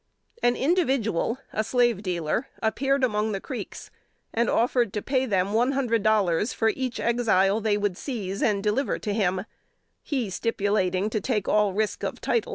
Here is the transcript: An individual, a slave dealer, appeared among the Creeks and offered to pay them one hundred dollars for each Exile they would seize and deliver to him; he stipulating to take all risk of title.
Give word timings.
An 0.41 0.55
individual, 0.55 1.37
a 1.53 1.63
slave 1.63 2.01
dealer, 2.01 2.47
appeared 2.63 3.03
among 3.03 3.33
the 3.33 3.39
Creeks 3.39 3.91
and 4.33 4.49
offered 4.49 4.91
to 4.93 5.01
pay 5.03 5.27
them 5.27 5.53
one 5.53 5.73
hundred 5.73 6.01
dollars 6.01 6.53
for 6.53 6.69
each 6.69 6.99
Exile 6.99 7.61
they 7.61 7.77
would 7.77 7.95
seize 7.99 8.41
and 8.41 8.63
deliver 8.63 8.97
to 8.97 9.13
him; 9.13 9.45
he 10.01 10.31
stipulating 10.31 11.07
to 11.11 11.21
take 11.21 11.47
all 11.47 11.73
risk 11.73 12.01
of 12.01 12.19
title. 12.19 12.49